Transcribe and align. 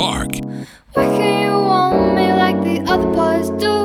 Park. 0.00 0.32
Why 0.94 1.04
can 1.18 1.42
you 1.42 1.52
want 1.72 2.14
me 2.14 2.32
like 2.32 2.58
the 2.64 2.90
other 2.90 3.10
boys 3.20 3.50
do? 3.60 3.76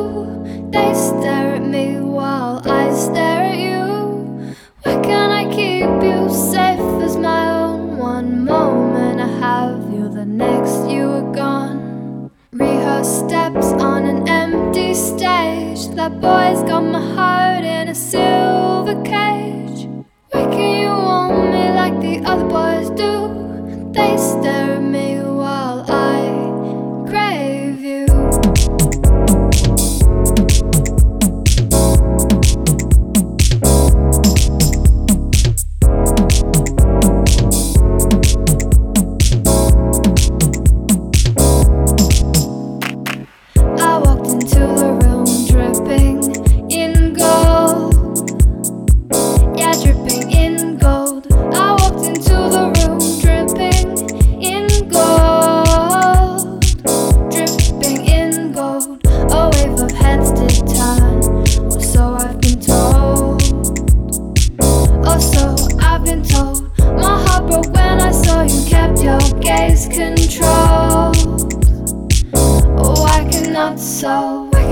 They 0.72 0.94
stare 0.94 1.56
at 1.56 1.62
me 1.62 2.00
while 2.00 2.62
I 2.64 2.84
stare 2.94 3.44
at 3.52 3.58
you. 3.58 4.56
Why 4.84 4.96
can't 5.08 5.34
I 5.42 5.44
keep 5.54 5.92
you 6.10 6.30
safe 6.30 7.04
as 7.04 7.18
my 7.18 7.50
own? 7.50 7.98
One 7.98 8.46
moment 8.46 9.20
I 9.20 9.28
have 9.28 9.92
you, 9.94 10.08
the 10.08 10.26
next 10.26 10.90
you 10.90 11.06
are 11.20 11.34
gone. 11.34 12.32
Rehearse 12.54 13.12
steps 13.20 13.68
on 13.92 14.06
an 14.06 14.30
empty 14.30 14.94
stage. 14.94 15.90
That 15.98 16.22
boy's 16.22 16.64
got 16.64 16.86
my 16.86 17.06
heart 17.14 17.66
in 17.66 17.90
a 17.90 17.96
silver 17.96 18.96
cage. 19.04 19.35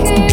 can 0.05 0.32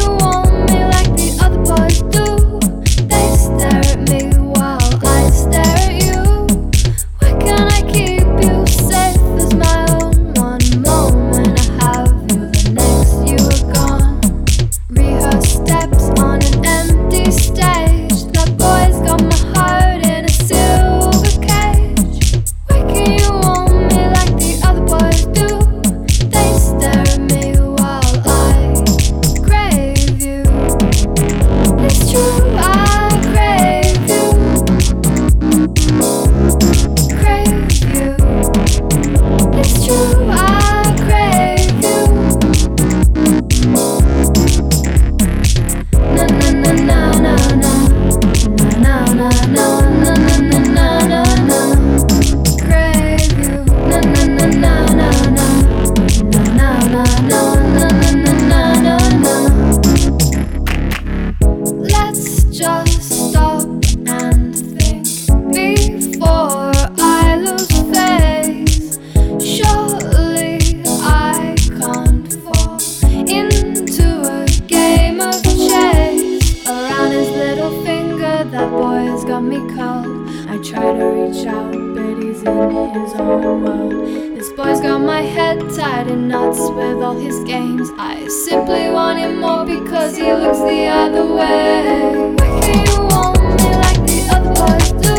my 85.06 85.22
head 85.22 85.58
tied 85.74 86.08
in 86.08 86.28
knots 86.28 86.58
with 86.58 87.02
all 87.02 87.18
his 87.18 87.38
games. 87.44 87.90
I 87.98 88.26
simply 88.28 88.90
want 88.90 89.18
him 89.18 89.40
more 89.40 89.64
because 89.64 90.16
he 90.16 90.32
looks 90.32 90.58
the 90.58 90.86
other 90.86 91.26
way. 91.26 92.34
Why 92.36 92.60
can't 92.60 92.88
you 92.88 93.00
want 93.00 93.38
me 93.56 93.68
like 93.84 94.00
the 94.06 94.20
other 94.32 94.52
boys 94.54 94.92
do? 95.02 95.09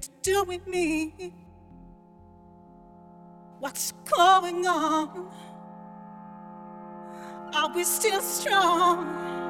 to 0.00 0.10
do 0.22 0.44
with 0.44 0.66
me. 0.66 1.34
What's 3.58 3.92
going 4.16 4.66
on? 4.66 5.30
Are 7.54 7.74
we 7.74 7.84
still 7.84 8.20
strong? 8.20 9.47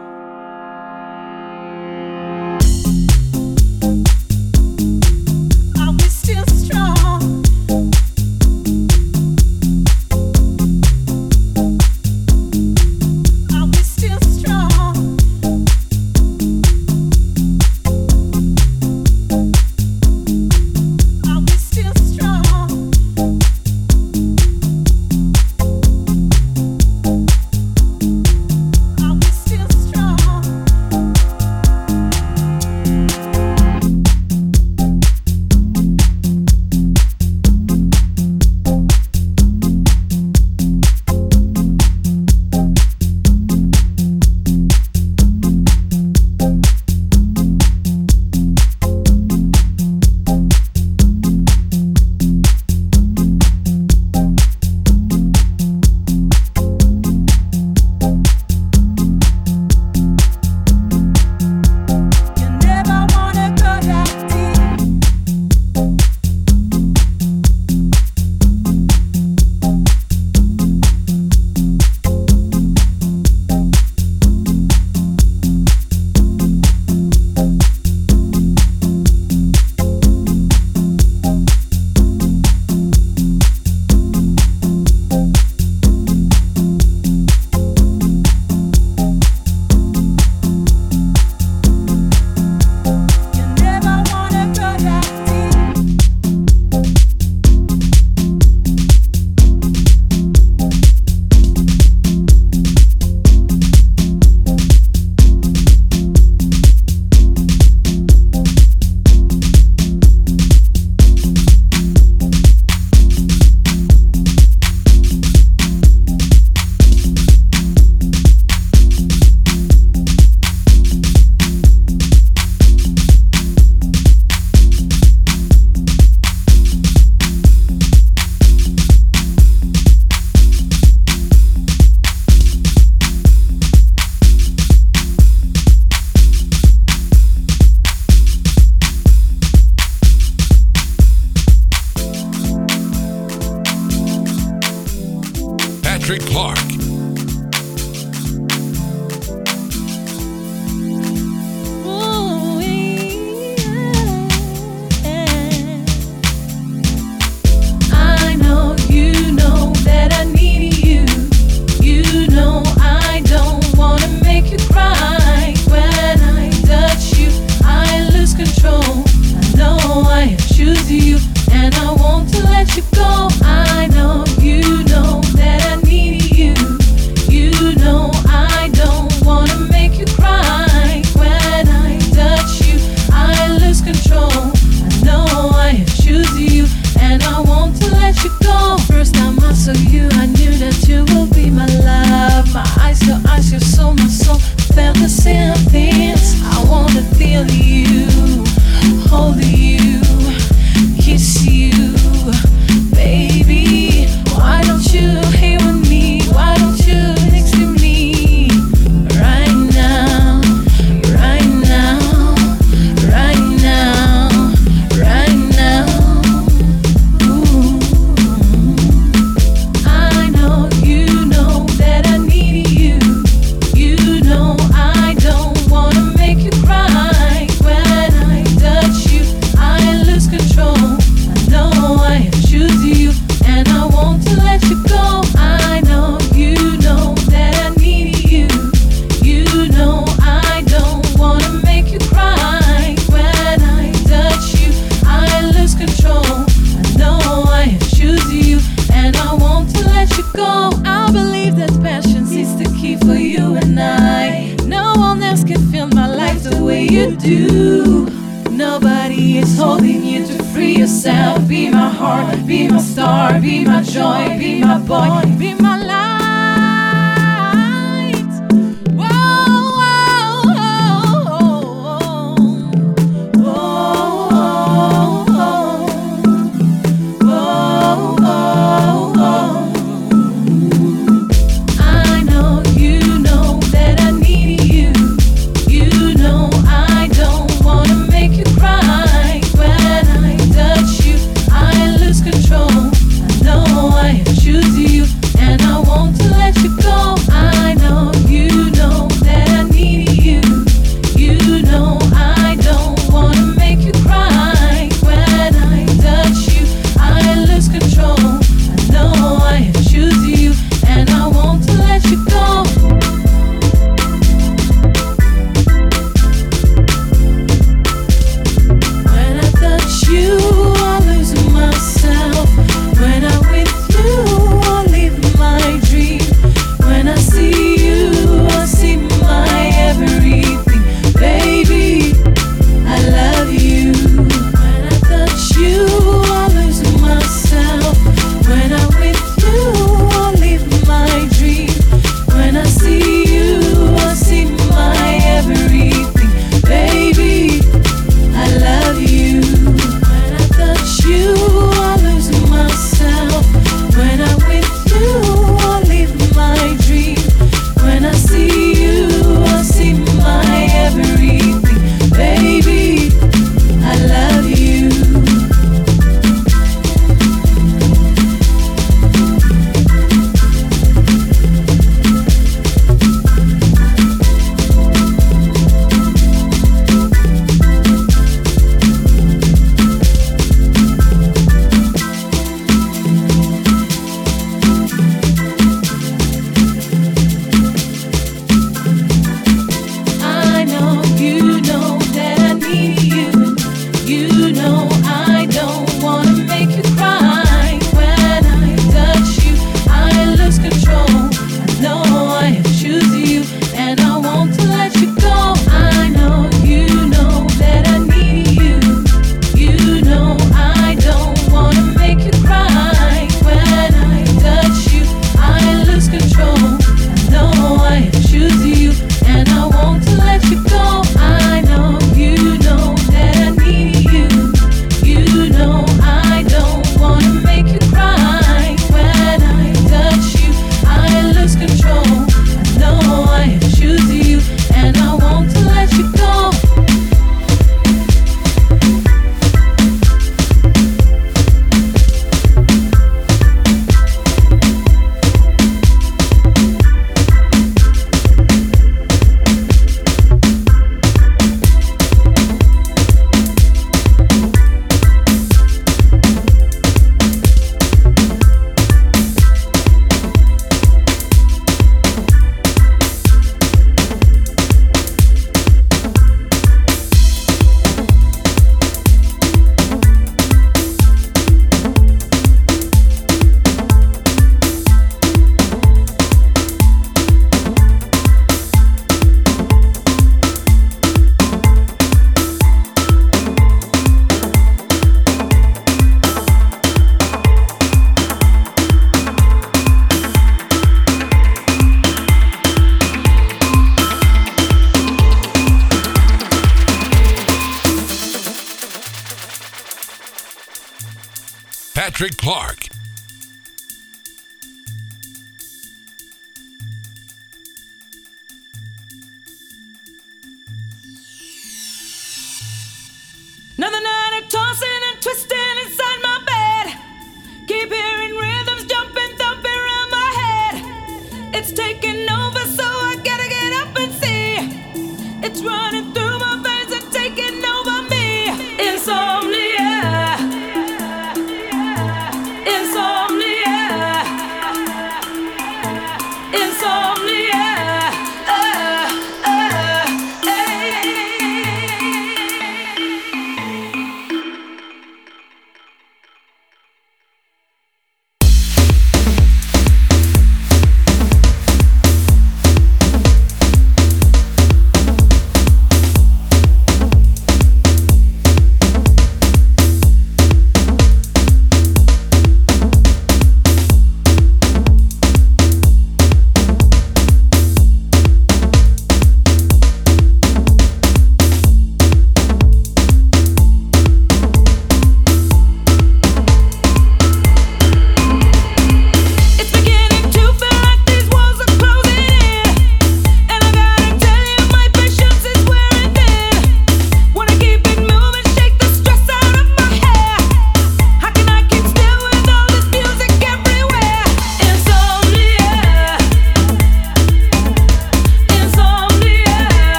Running 525.63 526.13
through 526.13 526.18